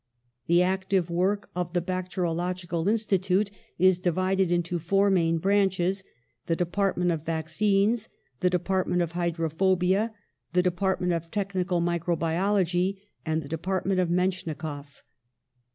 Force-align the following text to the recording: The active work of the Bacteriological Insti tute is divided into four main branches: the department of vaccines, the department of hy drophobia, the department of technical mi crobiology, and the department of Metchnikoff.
The 0.47 0.63
active 0.63 1.11
work 1.11 1.51
of 1.55 1.73
the 1.73 1.79
Bacteriological 1.79 2.85
Insti 2.85 3.21
tute 3.21 3.51
is 3.77 3.99
divided 3.99 4.51
into 4.51 4.79
four 4.79 5.11
main 5.11 5.37
branches: 5.37 6.03
the 6.47 6.55
department 6.55 7.11
of 7.11 7.23
vaccines, 7.23 8.09
the 8.39 8.49
department 8.49 9.03
of 9.03 9.11
hy 9.11 9.29
drophobia, 9.29 10.11
the 10.53 10.63
department 10.63 11.13
of 11.13 11.29
technical 11.29 11.81
mi 11.81 11.99
crobiology, 11.99 12.97
and 13.27 13.43
the 13.43 13.47
department 13.47 13.99
of 13.99 14.09
Metchnikoff. 14.09 15.03